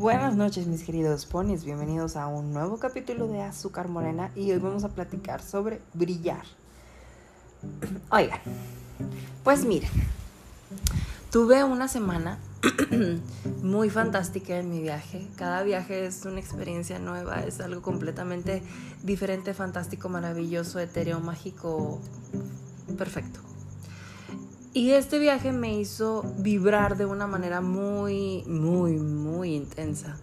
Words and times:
Buenas 0.00 0.34
noches 0.34 0.66
mis 0.66 0.82
queridos 0.82 1.26
ponis, 1.26 1.62
bienvenidos 1.62 2.16
a 2.16 2.26
un 2.26 2.54
nuevo 2.54 2.78
capítulo 2.78 3.28
de 3.28 3.42
Azúcar 3.42 3.88
Morena 3.88 4.30
y 4.34 4.50
hoy 4.50 4.58
vamos 4.58 4.82
a 4.82 4.88
platicar 4.88 5.42
sobre 5.42 5.82
brillar. 5.92 6.46
Oigan, 8.10 8.40
pues 9.44 9.66
miren, 9.66 9.90
tuve 11.30 11.64
una 11.64 11.86
semana 11.86 12.38
muy 13.62 13.90
fantástica 13.90 14.56
en 14.56 14.70
mi 14.70 14.80
viaje. 14.80 15.28
Cada 15.36 15.62
viaje 15.64 16.06
es 16.06 16.24
una 16.24 16.40
experiencia 16.40 16.98
nueva, 16.98 17.42
es 17.42 17.60
algo 17.60 17.82
completamente 17.82 18.62
diferente, 19.02 19.52
fantástico, 19.52 20.08
maravilloso, 20.08 20.80
etéreo, 20.80 21.20
mágico, 21.20 22.00
perfecto. 22.96 23.49
Y 24.72 24.92
este 24.92 25.18
viaje 25.18 25.50
me 25.50 25.78
hizo 25.78 26.22
vibrar 26.38 26.96
de 26.96 27.04
una 27.04 27.26
manera 27.26 27.60
muy, 27.60 28.44
muy, 28.44 28.98
muy 28.98 29.54
intensa. 29.54 30.16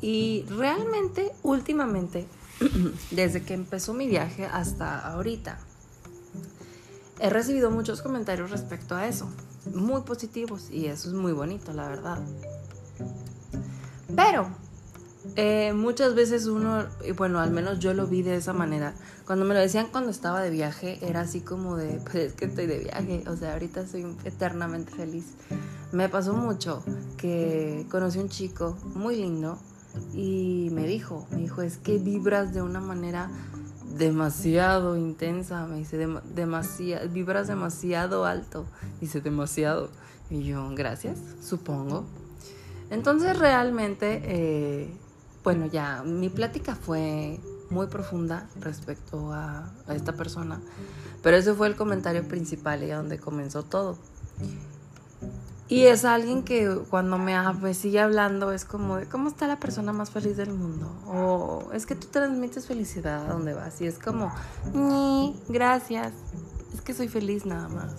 Y 0.00 0.46
realmente, 0.48 1.32
últimamente, 1.42 2.26
desde 3.10 3.42
que 3.42 3.52
empezó 3.52 3.92
mi 3.92 4.08
viaje 4.08 4.46
hasta 4.46 4.98
ahorita, 5.12 5.58
he 7.20 7.28
recibido 7.28 7.70
muchos 7.70 8.00
comentarios 8.00 8.50
respecto 8.50 8.94
a 8.94 9.06
eso, 9.06 9.28
muy 9.74 10.00
positivos, 10.00 10.70
y 10.70 10.86
eso 10.86 11.08
es 11.08 11.14
muy 11.14 11.32
bonito, 11.32 11.74
la 11.74 11.88
verdad. 11.88 12.18
Pero 14.16 14.48
eh, 15.36 15.72
muchas 15.72 16.14
veces 16.14 16.46
uno, 16.46 16.84
y 17.04 17.12
bueno, 17.12 17.40
al 17.40 17.50
menos 17.50 17.78
yo 17.78 17.94
lo 17.94 18.06
vi 18.06 18.22
de 18.22 18.36
esa 18.36 18.52
manera. 18.52 18.94
Cuando 19.26 19.44
me 19.44 19.54
lo 19.54 19.60
decían 19.60 19.88
cuando 19.90 20.10
estaba 20.10 20.42
de 20.42 20.50
viaje, 20.50 20.98
era 21.02 21.20
así 21.20 21.40
como 21.40 21.76
de, 21.76 22.00
pues 22.04 22.16
es 22.16 22.32
que 22.34 22.46
estoy 22.46 22.66
de 22.66 22.78
viaje, 22.78 23.24
o 23.28 23.36
sea, 23.36 23.54
ahorita 23.54 23.86
soy 23.86 24.06
eternamente 24.24 24.92
feliz. 24.92 25.34
Me 25.92 26.08
pasó 26.08 26.34
mucho 26.34 26.82
que 27.16 27.86
conocí 27.90 28.18
un 28.18 28.28
chico 28.28 28.76
muy 28.94 29.16
lindo 29.16 29.58
y 30.14 30.68
me 30.72 30.86
dijo, 30.86 31.26
me 31.30 31.38
dijo, 31.38 31.62
es 31.62 31.78
que 31.78 31.98
vibras 31.98 32.52
de 32.52 32.62
una 32.62 32.80
manera 32.80 33.30
demasiado 33.96 34.96
intensa, 34.96 35.66
me 35.66 35.78
dice, 35.78 36.06
demasiado, 36.34 37.08
vibras 37.08 37.48
demasiado 37.48 38.24
alto, 38.24 38.66
dice 39.00 39.20
demasiado. 39.20 39.90
Y 40.30 40.42
yo, 40.44 40.68
gracias, 40.74 41.18
supongo. 41.40 42.04
Entonces 42.90 43.38
realmente... 43.38 44.22
Eh, 44.24 44.94
bueno, 45.44 45.66
ya 45.66 46.02
mi 46.04 46.28
plática 46.28 46.74
fue 46.74 47.40
muy 47.70 47.86
profunda 47.86 48.48
respecto 48.60 49.32
a, 49.32 49.70
esta 49.88 50.12
persona, 50.12 50.60
pero 51.22 51.36
ese 51.36 51.54
fue 51.54 51.68
el 51.68 51.76
comentario 51.76 52.26
principal 52.26 52.82
y 52.82 52.88
donde 52.88 53.18
comenzó 53.18 53.62
todo. 53.62 53.98
Y 55.70 55.84
es 55.84 56.06
alguien 56.06 56.44
que 56.44 56.80
cuando 56.88 57.18
me, 57.18 57.36
me, 57.60 57.74
sigue 57.74 58.00
hablando 58.00 58.52
es 58.52 58.64
como 58.64 58.96
de 58.96 59.06
cómo 59.06 59.28
está 59.28 59.46
la 59.46 59.60
persona 59.60 59.92
más 59.92 60.10
feliz 60.10 60.38
del 60.38 60.54
mundo. 60.54 60.90
O 61.06 61.70
es 61.74 61.84
que 61.84 61.94
tú 61.94 62.06
transmites 62.06 62.66
felicidad 62.66 63.26
a 63.26 63.34
donde 63.34 63.52
vas. 63.52 63.78
Y 63.82 63.86
es 63.86 63.98
como, 63.98 64.32
gracias. 65.48 66.14
Es 66.72 66.80
que 66.80 66.94
soy 66.94 67.08
feliz 67.08 67.44
nada 67.44 67.68
más. 67.68 67.92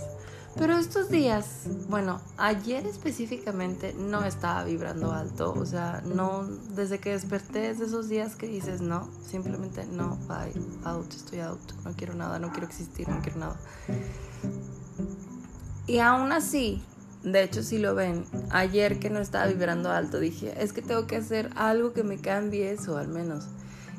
Pero 0.57 0.77
estos 0.77 1.09
días, 1.09 1.67
bueno, 1.87 2.19
ayer 2.37 2.85
específicamente 2.85 3.93
no 3.93 4.25
estaba 4.25 4.63
vibrando 4.63 5.11
alto, 5.11 5.53
o 5.53 5.65
sea, 5.65 6.01
no, 6.05 6.43
desde 6.75 6.99
que 6.99 7.11
desperté 7.11 7.69
es 7.69 7.79
de 7.79 7.85
esos 7.85 8.09
días 8.09 8.35
que 8.35 8.47
dices 8.47 8.81
no, 8.81 9.09
simplemente 9.25 9.85
no, 9.85 10.17
bye, 10.27 10.51
out, 10.83 11.13
estoy 11.13 11.39
out, 11.39 11.59
no 11.85 11.93
quiero 11.93 12.13
nada, 12.13 12.39
no 12.39 12.51
quiero 12.51 12.67
existir, 12.67 13.07
no 13.07 13.21
quiero 13.21 13.39
nada. 13.39 13.59
Y 15.87 15.99
aún 15.99 16.31
así, 16.31 16.83
de 17.23 17.43
hecho 17.43 17.63
si 17.63 17.77
lo 17.77 17.95
ven, 17.95 18.25
ayer 18.49 18.99
que 18.99 19.09
no 19.09 19.19
estaba 19.19 19.45
vibrando 19.45 19.91
alto 19.91 20.19
dije, 20.19 20.53
es 20.61 20.73
que 20.73 20.81
tengo 20.81 21.07
que 21.07 21.15
hacer 21.15 21.51
algo 21.55 21.93
que 21.93 22.03
me 22.03 22.17
cambie 22.17 22.71
eso 22.71 22.97
al 22.97 23.07
menos. 23.07 23.45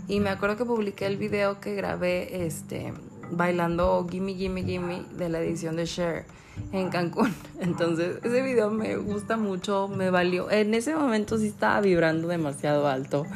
Y 0.09 0.21
me 0.21 0.31
acuerdo 0.31 0.57
que 0.57 0.65
publiqué 0.65 1.07
el 1.07 1.17
video 1.17 1.61
que 1.61 1.75
grabé 1.75 2.45
este 2.45 2.93
bailando 3.31 4.07
Gimme 4.11 4.35
Gimme 4.35 4.63
Gimme 4.65 5.05
de 5.17 5.29
la 5.29 5.41
edición 5.41 5.77
de 5.77 5.87
Share 5.87 6.25
en 6.73 6.91
Cancún. 6.91 7.35
Entonces, 7.61 8.19
ese 8.23 8.43
video 8.43 8.71
me 8.71 8.97
gusta 8.97 9.37
mucho, 9.37 9.89
me 9.89 10.11
valió. 10.11 10.51
En 10.51 10.75
ese 10.75 10.95
momento 10.95 11.39
sí 11.39 11.49
estaba 11.49 11.81
vibrando 11.81 12.29
demasiado 12.29 12.87
alto. 12.89 13.27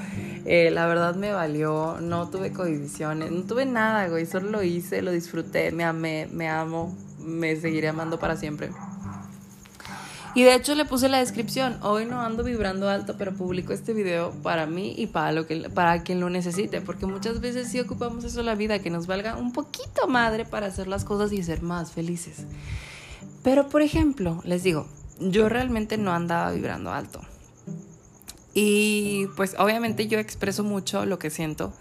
Eh, 0.44 0.70
la 0.70 0.86
verdad 0.86 1.14
me 1.14 1.32
valió, 1.32 1.98
no 2.00 2.28
tuve 2.28 2.52
cohibiciones, 2.52 3.30
no 3.30 3.42
tuve 3.44 3.66
nada, 3.66 4.08
güey. 4.08 4.26
Solo 4.26 4.50
lo 4.50 4.62
hice, 4.62 5.02
lo 5.02 5.10
disfruté, 5.10 5.72
me 5.72 5.84
amé, 5.84 6.28
me 6.30 6.48
amo, 6.48 6.94
me 7.18 7.56
seguiré 7.56 7.88
amando 7.88 8.18
para 8.18 8.36
siempre. 8.36 8.70
Y 10.34 10.42
de 10.42 10.54
hecho 10.54 10.74
le 10.74 10.84
puse 10.84 11.08
la 11.08 11.18
descripción, 11.18 11.78
hoy 11.82 12.06
no 12.06 12.20
ando 12.20 12.42
vibrando 12.42 12.88
alto, 12.88 13.14
pero 13.16 13.32
publico 13.34 13.72
este 13.72 13.92
video 13.92 14.32
para 14.42 14.66
mí 14.66 14.92
y 14.96 15.06
para, 15.06 15.30
lo 15.30 15.46
que, 15.46 15.70
para 15.70 16.02
quien 16.02 16.18
lo 16.18 16.28
necesite, 16.28 16.80
porque 16.80 17.06
muchas 17.06 17.40
veces 17.40 17.68
sí 17.68 17.78
ocupamos 17.78 18.24
eso 18.24 18.42
la 18.42 18.56
vida, 18.56 18.80
que 18.80 18.90
nos 18.90 19.06
valga 19.06 19.36
un 19.36 19.52
poquito 19.52 20.08
madre 20.08 20.44
para 20.44 20.66
hacer 20.66 20.88
las 20.88 21.04
cosas 21.04 21.32
y 21.32 21.42
ser 21.44 21.62
más 21.62 21.92
felices. 21.92 22.46
Pero 23.44 23.68
por 23.68 23.82
ejemplo, 23.82 24.40
les 24.44 24.64
digo, 24.64 24.88
yo 25.20 25.48
realmente 25.48 25.98
no 25.98 26.12
andaba 26.12 26.50
vibrando 26.50 26.92
alto. 26.92 27.20
Y 28.54 29.26
pues 29.36 29.54
obviamente 29.58 30.08
yo 30.08 30.18
expreso 30.18 30.64
mucho 30.64 31.06
lo 31.06 31.20
que 31.20 31.30
siento, 31.30 31.72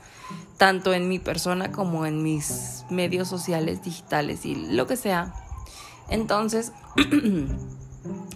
tanto 0.58 0.94
en 0.94 1.08
mi 1.08 1.18
persona 1.18 1.72
como 1.72 2.06
en 2.06 2.22
mis 2.22 2.84
medios 2.92 3.28
sociales, 3.28 3.84
digitales 3.84 4.46
y 4.46 4.53
lo 4.53 4.86
que 4.86 4.96
sea. 4.96 5.34
Entonces, 6.09 6.72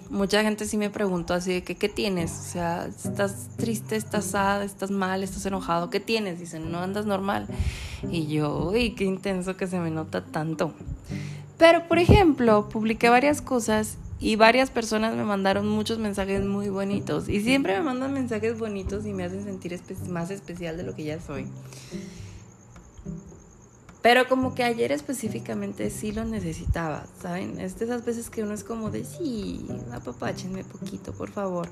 mucha 0.09 0.41
gente 0.43 0.65
sí 0.65 0.77
me 0.77 0.89
preguntó 0.89 1.33
así 1.33 1.53
de 1.53 1.63
que, 1.63 1.75
¿qué 1.75 1.89
tienes? 1.89 2.31
O 2.31 2.51
sea, 2.51 2.87
¿estás 2.87 3.49
triste, 3.57 3.95
estás 3.95 4.25
sad, 4.25 4.63
estás 4.63 4.91
mal, 4.91 5.23
estás 5.23 5.45
enojado? 5.45 5.89
¿Qué 5.89 5.99
tienes? 5.99 6.39
Dicen, 6.39 6.71
no 6.71 6.79
andas 6.79 7.05
normal. 7.05 7.47
Y 8.09 8.27
yo, 8.27 8.69
uy, 8.71 8.91
qué 8.91 9.03
intenso 9.03 9.57
que 9.57 9.67
se 9.67 9.79
me 9.79 9.91
nota 9.91 10.23
tanto. 10.23 10.73
Pero, 11.57 11.87
por 11.87 11.99
ejemplo, 11.99 12.69
publiqué 12.69 13.09
varias 13.09 13.41
cosas 13.41 13.97
y 14.19 14.35
varias 14.35 14.71
personas 14.71 15.15
me 15.15 15.23
mandaron 15.23 15.67
muchos 15.67 15.99
mensajes 15.99 16.43
muy 16.43 16.69
bonitos. 16.69 17.29
Y 17.29 17.41
siempre 17.41 17.77
me 17.77 17.83
mandan 17.83 18.13
mensajes 18.13 18.57
bonitos 18.57 19.05
y 19.05 19.13
me 19.13 19.23
hacen 19.23 19.43
sentir 19.43 19.79
más 20.09 20.31
especial 20.31 20.77
de 20.77 20.83
lo 20.83 20.95
que 20.95 21.03
ya 21.03 21.19
soy. 21.19 21.47
Pero 24.01 24.27
como 24.27 24.53
que 24.53 24.63
ayer 24.63 24.91
específicamente 24.91 25.89
sí 25.89 26.11
lo 26.11 26.23
necesitaba, 26.23 27.05
¿saben? 27.21 27.59
Es 27.59 27.79
de 27.79 27.85
esas 27.85 28.05
veces 28.05 28.29
que 28.29 28.43
uno 28.43 28.53
es 28.53 28.63
como 28.63 28.91
de, 28.91 29.03
sí, 29.03 29.65
apapáchenme 29.91 30.63
poquito, 30.63 31.13
por 31.13 31.31
favor. 31.31 31.67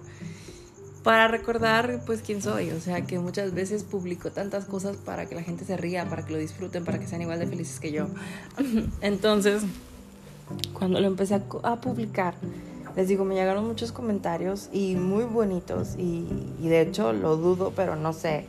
Para 1.04 1.28
recordar, 1.28 2.02
pues, 2.06 2.24
quién 2.24 2.42
soy. 2.42 2.72
O 2.72 2.80
sea, 2.80 3.06
que 3.06 3.20
muchas 3.20 3.54
veces 3.54 3.84
publico 3.84 4.32
tantas 4.32 4.66
cosas 4.66 4.98
para 4.98 5.28
que 5.28 5.36
la 5.36 5.44
gente 5.44 5.64
se 5.66 5.78
ría, 5.78 6.10
para 6.10 6.26
que 6.26 6.34
lo 6.34 6.40
disfruten, 6.40 6.84
para 6.84 7.00
que 7.00 7.06
sean 7.06 7.22
igual 7.22 7.38
de 7.38 7.46
felices 7.46 7.80
que 7.80 7.92
yo. 7.92 8.08
Entonces, 9.02 9.62
cuando 10.74 11.00
lo 11.00 11.06
empecé 11.06 11.36
a, 11.36 11.76
publicar, 11.76 12.34
les 12.96 13.08
digo, 13.08 13.24
me 13.24 13.36
llegaron 13.36 13.68
muchos 13.68 13.92
comentarios 13.92 14.70
y 14.74 14.96
muy 14.96 15.26
bonitos. 15.26 15.96
Y, 15.96 16.26
y 16.60 16.70
de 16.70 16.82
hecho, 16.82 17.14
lo 17.14 17.38
dudo, 17.38 17.72
pero 17.76 17.96
no 17.96 18.12
sé 18.12 18.48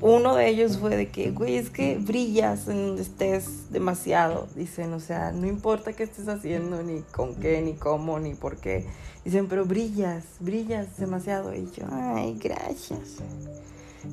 uno 0.00 0.34
de 0.34 0.48
ellos 0.48 0.78
fue 0.78 0.96
de 0.96 1.08
que, 1.08 1.30
güey, 1.30 1.56
es 1.56 1.70
que 1.70 1.98
brillas 1.98 2.68
en 2.68 2.86
donde 2.86 3.02
estés 3.02 3.70
demasiado. 3.70 4.48
Dicen, 4.54 4.92
o 4.92 5.00
sea, 5.00 5.32
no 5.32 5.46
importa 5.46 5.92
qué 5.92 6.04
estés 6.04 6.28
haciendo, 6.28 6.82
ni 6.82 7.00
con 7.00 7.34
qué, 7.36 7.60
ni 7.62 7.74
cómo, 7.74 8.18
ni 8.18 8.34
por 8.34 8.56
qué. 8.56 8.86
Dicen, 9.24 9.46
pero 9.48 9.64
brillas, 9.64 10.24
brillas 10.40 10.96
demasiado. 10.96 11.54
Y 11.54 11.70
yo, 11.76 11.84
ay, 11.90 12.38
gracias. 12.42 13.18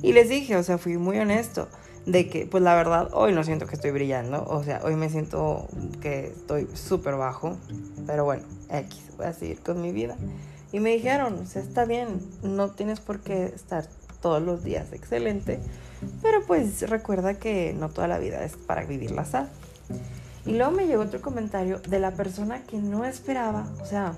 Y 0.02 0.12
les 0.12 0.28
dije, 0.28 0.56
o 0.56 0.62
sea, 0.62 0.78
fui 0.78 0.96
muy 0.96 1.18
honesto 1.18 1.68
de 2.06 2.28
que, 2.28 2.46
pues 2.46 2.62
la 2.62 2.74
verdad, 2.74 3.08
hoy 3.12 3.32
no 3.32 3.44
siento 3.44 3.66
que 3.66 3.74
estoy 3.74 3.90
brillando. 3.90 4.44
O 4.48 4.62
sea, 4.64 4.80
hoy 4.84 4.96
me 4.96 5.08
siento 5.10 5.68
que 6.00 6.26
estoy 6.26 6.68
súper 6.74 7.16
bajo. 7.16 7.56
Pero 8.06 8.24
bueno, 8.24 8.44
X, 8.70 9.02
voy 9.16 9.26
a 9.26 9.32
seguir 9.32 9.60
con 9.60 9.80
mi 9.80 9.92
vida. 9.92 10.16
Y 10.72 10.80
me 10.80 10.90
dijeron, 10.90 11.34
o 11.34 11.46
sea, 11.46 11.60
está 11.60 11.84
bien, 11.84 12.20
no 12.42 12.70
tienes 12.70 13.00
por 13.00 13.20
qué 13.20 13.44
estar 13.44 13.86
todos 14.22 14.42
los 14.42 14.64
días 14.64 14.92
excelente, 14.94 15.60
pero 16.22 16.42
pues 16.46 16.88
recuerda 16.88 17.34
que 17.34 17.74
no 17.78 17.90
toda 17.90 18.08
la 18.08 18.18
vida 18.18 18.42
es 18.44 18.56
para 18.56 18.84
vivir 18.86 19.10
la 19.10 19.26
sal. 19.26 19.50
Y 20.46 20.52
luego 20.52 20.72
me 20.72 20.86
llegó 20.86 21.02
otro 21.02 21.20
comentario 21.20 21.80
de 21.80 22.00
la 22.00 22.12
persona 22.12 22.62
que 22.62 22.78
no 22.78 23.04
esperaba, 23.04 23.68
o 23.82 23.84
sea, 23.84 24.14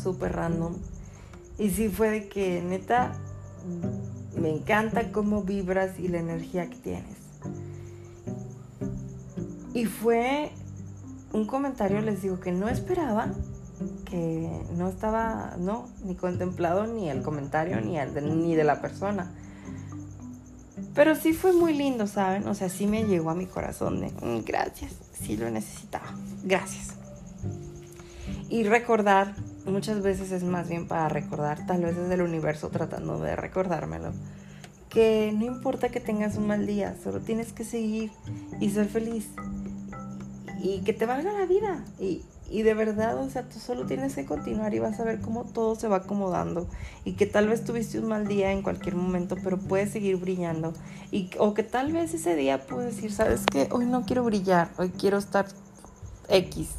súper 0.00 0.36
random. 0.36 0.76
Y 1.58 1.70
sí 1.70 1.88
fue 1.88 2.10
de 2.10 2.28
que 2.28 2.62
neta, 2.62 3.12
me 4.40 4.50
encanta 4.50 5.10
cómo 5.10 5.42
vibras 5.42 5.98
y 5.98 6.08
la 6.08 6.18
energía 6.18 6.70
que 6.70 6.76
tienes. 6.76 7.18
Y 9.74 9.86
fue 9.86 10.52
un 11.32 11.46
comentario, 11.46 12.00
les 12.00 12.22
digo, 12.22 12.38
que 12.40 12.52
no 12.52 12.68
esperaba, 12.68 13.32
que 14.04 14.64
no 14.76 14.88
estaba, 14.88 15.56
no, 15.58 15.88
ni 16.04 16.14
contemplado 16.14 16.86
ni 16.86 17.10
el 17.10 17.22
comentario 17.22 17.80
ni, 17.80 17.98
el 17.98 18.14
de, 18.14 18.22
ni 18.22 18.54
de 18.54 18.64
la 18.64 18.80
persona. 18.80 19.32
Pero 20.94 21.14
sí 21.14 21.32
fue 21.32 21.52
muy 21.52 21.74
lindo, 21.74 22.06
¿saben? 22.06 22.46
O 22.46 22.54
sea, 22.54 22.68
sí 22.68 22.86
me 22.86 23.04
llegó 23.04 23.30
a 23.30 23.34
mi 23.34 23.46
corazón 23.46 24.00
de 24.00 24.12
gracias, 24.46 24.92
sí 25.12 25.36
lo 25.36 25.50
necesitaba, 25.50 26.14
gracias. 26.44 26.94
Y 28.48 28.64
recordar 28.64 29.34
muchas 29.66 30.02
veces 30.02 30.30
es 30.30 30.44
más 30.44 30.68
bien 30.68 30.86
para 30.86 31.08
recordar, 31.08 31.66
tal 31.66 31.82
vez 31.82 31.96
es 31.96 32.10
el 32.10 32.22
universo 32.22 32.68
tratando 32.68 33.18
de 33.18 33.34
recordármelo, 33.34 34.12
que 34.88 35.32
no 35.36 35.44
importa 35.44 35.88
que 35.88 36.00
tengas 36.00 36.36
un 36.36 36.46
mal 36.46 36.66
día, 36.66 36.94
solo 37.02 37.20
tienes 37.20 37.52
que 37.52 37.64
seguir 37.64 38.12
y 38.60 38.70
ser 38.70 38.86
feliz 38.86 39.28
y 40.64 40.78
que 40.78 40.94
te 40.94 41.04
valga 41.04 41.30
la 41.30 41.44
vida 41.44 41.84
y, 42.00 42.22
y 42.48 42.62
de 42.62 42.72
verdad, 42.72 43.18
o 43.18 43.28
sea, 43.28 43.42
tú 43.42 43.58
solo 43.58 43.84
tienes 43.84 44.14
que 44.14 44.24
continuar 44.24 44.72
y 44.72 44.78
vas 44.78 44.98
a 44.98 45.04
ver 45.04 45.20
cómo 45.20 45.44
todo 45.44 45.74
se 45.74 45.88
va 45.88 45.96
acomodando 45.96 46.66
y 47.04 47.12
que 47.12 47.26
tal 47.26 47.48
vez 47.48 47.64
tuviste 47.64 47.98
un 47.98 48.08
mal 48.08 48.26
día 48.26 48.50
en 48.50 48.62
cualquier 48.62 48.96
momento, 48.96 49.36
pero 49.44 49.58
puedes 49.58 49.92
seguir 49.92 50.16
brillando 50.16 50.72
y 51.10 51.28
o 51.38 51.52
que 51.52 51.64
tal 51.64 51.92
vez 51.92 52.14
ese 52.14 52.34
día 52.34 52.66
puedes 52.66 52.96
decir, 52.96 53.12
¿sabes 53.12 53.42
qué? 53.44 53.68
Hoy 53.72 53.84
no 53.84 54.06
quiero 54.06 54.24
brillar, 54.24 54.70
hoy 54.78 54.88
quiero 54.88 55.18
estar 55.18 55.44
X. 56.30 56.70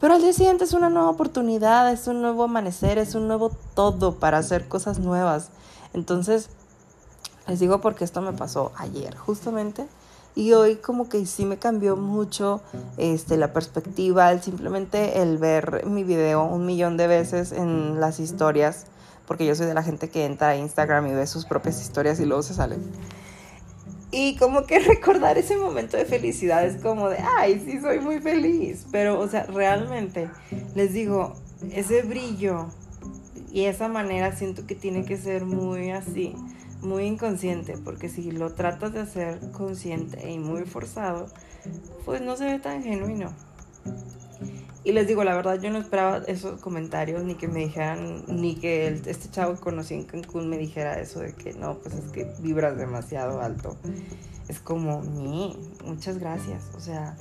Pero 0.00 0.14
al 0.14 0.22
día 0.22 0.32
siguiente 0.32 0.64
es 0.64 0.72
una 0.72 0.90
nueva 0.90 1.10
oportunidad, 1.10 1.92
es 1.92 2.08
un 2.08 2.20
nuevo 2.20 2.42
amanecer, 2.42 2.98
es 2.98 3.14
un 3.14 3.28
nuevo 3.28 3.52
todo 3.74 4.16
para 4.16 4.38
hacer 4.38 4.66
cosas 4.66 4.98
nuevas. 4.98 5.50
Entonces, 5.94 6.48
les 7.46 7.60
digo 7.60 7.80
porque 7.80 8.02
esto 8.02 8.20
me 8.20 8.32
pasó 8.32 8.72
ayer, 8.76 9.16
justamente. 9.16 9.86
Y 10.34 10.52
hoy 10.52 10.76
como 10.76 11.08
que 11.08 11.24
sí 11.26 11.44
me 11.44 11.58
cambió 11.58 11.96
mucho 11.96 12.60
este, 12.96 13.36
la 13.36 13.52
perspectiva, 13.52 14.30
el, 14.30 14.40
simplemente 14.40 15.20
el 15.20 15.38
ver 15.38 15.84
mi 15.86 16.04
video 16.04 16.44
un 16.44 16.66
millón 16.66 16.96
de 16.96 17.06
veces 17.06 17.52
en 17.52 18.00
las 18.00 18.20
historias, 18.20 18.86
porque 19.26 19.44
yo 19.44 19.54
soy 19.54 19.66
de 19.66 19.74
la 19.74 19.82
gente 19.82 20.08
que 20.08 20.24
entra 20.24 20.50
a 20.50 20.56
Instagram 20.56 21.06
y 21.08 21.14
ve 21.14 21.26
sus 21.26 21.46
propias 21.46 21.80
historias 21.80 22.20
y 22.20 22.26
luego 22.26 22.42
se 22.42 22.54
sale. 22.54 22.76
Y 24.12 24.36
como 24.36 24.64
que 24.66 24.78
recordar 24.80 25.38
ese 25.38 25.56
momento 25.56 25.96
de 25.96 26.04
felicidad 26.04 26.64
es 26.64 26.80
como 26.80 27.08
de, 27.08 27.18
ay, 27.38 27.62
sí, 27.64 27.80
soy 27.80 28.00
muy 28.00 28.20
feliz. 28.20 28.86
Pero, 28.90 29.20
o 29.20 29.28
sea, 29.28 29.44
realmente, 29.44 30.30
les 30.74 30.92
digo, 30.92 31.34
ese 31.72 32.02
brillo 32.02 32.66
y 33.52 33.64
esa 33.64 33.88
manera 33.88 34.34
siento 34.34 34.66
que 34.66 34.74
tiene 34.74 35.04
que 35.04 35.16
ser 35.16 35.44
muy 35.44 35.90
así 35.90 36.34
muy 36.82 37.04
inconsciente, 37.04 37.76
porque 37.76 38.08
si 38.08 38.30
lo 38.30 38.52
tratas 38.54 38.92
de 38.92 39.00
hacer 39.00 39.38
consciente 39.52 40.30
y 40.30 40.38
muy 40.38 40.62
forzado, 40.62 41.26
pues 42.04 42.20
no 42.22 42.36
se 42.36 42.44
ve 42.44 42.58
tan 42.58 42.82
genuino. 42.82 43.32
Y 44.82 44.92
les 44.92 45.06
digo, 45.06 45.24
la 45.24 45.34
verdad, 45.34 45.60
yo 45.60 45.70
no 45.70 45.78
esperaba 45.78 46.22
esos 46.26 46.58
comentarios, 46.60 47.22
ni 47.22 47.34
que 47.34 47.48
me 47.48 47.60
dijeran, 47.60 48.24
ni 48.28 48.54
que 48.54 48.88
este 48.88 49.28
chavo 49.30 49.54
que 49.54 49.60
conocí 49.60 49.94
en 49.94 50.04
Cancún 50.04 50.48
me 50.48 50.56
dijera 50.56 50.98
eso 50.98 51.20
de 51.20 51.34
que 51.34 51.52
no, 51.52 51.78
pues 51.78 51.94
es 51.94 52.10
que 52.10 52.32
vibras 52.38 52.78
demasiado 52.78 53.42
alto. 53.42 53.76
Es 54.48 54.58
como, 54.58 55.02
ni, 55.02 55.54
muchas 55.84 56.18
gracias. 56.18 56.70
O 56.74 56.80
sea, 56.80 57.14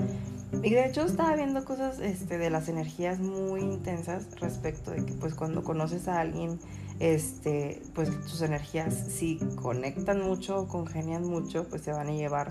y 0.63 0.71
de 0.71 0.85
hecho 0.85 1.01
estaba 1.01 1.35
viendo 1.35 1.65
cosas 1.65 1.99
este, 1.99 2.37
de 2.37 2.49
las 2.49 2.69
energías 2.69 3.19
muy 3.19 3.61
intensas 3.61 4.27
respecto 4.39 4.91
de 4.91 5.05
que 5.05 5.13
pues 5.13 5.35
cuando 5.35 5.61
conoces 5.61 6.07
a 6.07 6.21
alguien 6.21 6.59
este, 6.99 7.81
pues 7.95 8.09
tus 8.21 8.41
energías 8.41 8.93
si 8.93 9.37
conectan 9.55 10.21
mucho, 10.21 10.67
congenian 10.67 11.23
mucho, 11.23 11.67
pues 11.69 11.81
se 11.81 11.91
van 11.91 12.07
a 12.07 12.11
llevar 12.11 12.49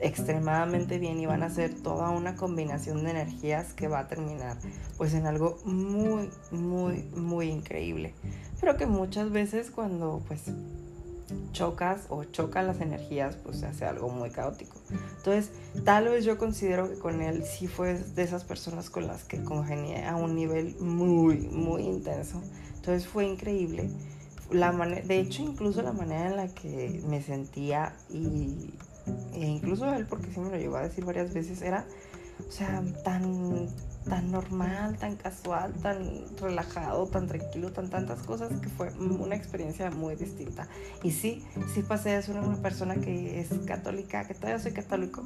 extremadamente 0.00 0.98
bien 0.98 1.18
y 1.18 1.26
van 1.26 1.42
a 1.42 1.50
ser 1.50 1.74
toda 1.74 2.10
una 2.10 2.36
combinación 2.36 3.04
de 3.04 3.10
energías 3.12 3.72
que 3.72 3.88
va 3.88 4.00
a 4.00 4.08
terminar 4.08 4.58
pues 4.98 5.14
en 5.14 5.26
algo 5.26 5.58
muy 5.64 6.28
muy 6.50 7.04
muy 7.16 7.48
increíble. 7.48 8.14
Pero 8.60 8.76
que 8.76 8.86
muchas 8.86 9.30
veces 9.30 9.70
cuando 9.70 10.22
pues 10.26 10.42
chocas 11.52 12.06
o 12.08 12.24
chocan 12.24 12.66
las 12.66 12.80
energías 12.80 13.36
pues 13.36 13.58
se 13.58 13.66
hace 13.66 13.84
algo 13.84 14.08
muy 14.08 14.30
caótico 14.30 14.76
entonces 15.16 15.50
tal 15.84 16.08
vez 16.08 16.24
yo 16.24 16.38
considero 16.38 16.88
que 16.88 16.98
con 16.98 17.20
él 17.20 17.44
sí 17.44 17.66
fue 17.66 17.94
de 17.94 18.22
esas 18.22 18.44
personas 18.44 18.90
con 18.90 19.06
las 19.06 19.24
que 19.24 19.42
congenié 19.42 20.06
a 20.06 20.16
un 20.16 20.34
nivel 20.34 20.76
muy 20.78 21.38
muy 21.38 21.82
intenso 21.82 22.42
entonces 22.86 23.08
fue 23.08 23.26
increíble. 23.26 23.90
La 24.52 24.70
de 24.70 25.18
hecho, 25.18 25.42
incluso 25.42 25.82
la 25.82 25.90
manera 25.90 26.30
en 26.30 26.36
la 26.36 26.46
que 26.46 27.02
me 27.08 27.20
sentía 27.20 27.96
y 28.08 28.70
e 29.34 29.40
incluso 29.40 29.92
él, 29.92 30.06
porque 30.06 30.30
sí 30.32 30.38
me 30.38 30.50
lo 30.50 30.56
llegó 30.56 30.76
a 30.76 30.82
decir 30.82 31.04
varias 31.04 31.34
veces, 31.34 31.62
era, 31.62 31.84
o 32.48 32.52
sea, 32.52 32.80
tan, 33.02 33.68
tan 34.08 34.30
normal, 34.30 34.96
tan 34.98 35.16
casual, 35.16 35.72
tan 35.82 36.24
relajado, 36.40 37.06
tan 37.06 37.26
tranquilo, 37.26 37.72
tan 37.72 37.90
tantas 37.90 38.20
cosas, 38.20 38.52
que 38.60 38.68
fue 38.68 38.92
una 38.98 39.34
experiencia 39.34 39.90
muy 39.90 40.14
distinta. 40.14 40.68
Y 41.02 41.10
sí, 41.10 41.44
sí 41.74 41.82
pasé 41.82 42.10
de 42.10 42.22
ser 42.22 42.36
una 42.36 42.56
persona 42.56 42.96
que 42.96 43.40
es 43.40 43.48
católica, 43.66 44.26
que 44.26 44.34
todavía 44.34 44.58
soy 44.58 44.72
católico, 44.72 45.22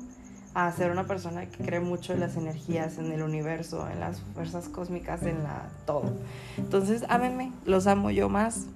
a 0.54 0.70
ser 0.72 0.90
una 0.90 1.06
persona 1.06 1.46
que 1.46 1.64
cree 1.64 1.80
mucho 1.80 2.12
en 2.12 2.20
las 2.20 2.36
energías, 2.36 2.98
en 2.98 3.12
el 3.12 3.22
universo, 3.22 3.88
en 3.88 4.00
las 4.00 4.20
fuerzas 4.34 4.68
cósmicas, 4.68 5.22
en 5.22 5.42
la 5.42 5.68
todo. 5.86 6.12
Entonces, 6.56 7.04
ámenme, 7.08 7.52
los 7.64 7.86
amo 7.86 8.10
yo 8.10 8.28
más. 8.28 8.66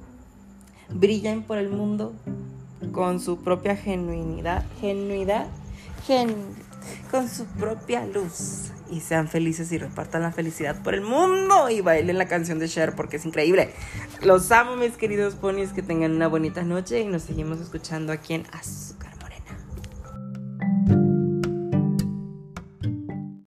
Brillen 0.90 1.42
por 1.42 1.58
el 1.58 1.70
mundo 1.70 2.12
con 2.92 3.20
su 3.20 3.38
propia 3.38 3.74
genuinidad, 3.74 4.64
genuidad, 4.80 5.46
gen, 6.06 6.34
con 7.10 7.28
su 7.28 7.44
propia 7.46 8.06
luz. 8.06 8.63
Y 8.94 9.00
sean 9.00 9.26
felices 9.26 9.72
y 9.72 9.78
repartan 9.78 10.22
la 10.22 10.30
felicidad 10.30 10.80
por 10.82 10.94
el 10.94 11.00
mundo. 11.00 11.68
Y 11.68 11.80
bailen 11.80 12.16
la 12.16 12.28
canción 12.28 12.60
de 12.60 12.68
Cher 12.68 12.94
porque 12.94 13.16
es 13.16 13.26
increíble. 13.26 13.70
Los 14.22 14.52
amo, 14.52 14.76
mis 14.76 14.92
queridos 14.92 15.34
ponis. 15.34 15.72
Que 15.72 15.82
tengan 15.82 16.12
una 16.12 16.28
bonita 16.28 16.62
noche 16.62 17.00
y 17.00 17.06
nos 17.06 17.22
seguimos 17.22 17.60
escuchando 17.60 18.12
aquí 18.12 18.34
en 18.34 18.46
Azúcar 18.52 19.03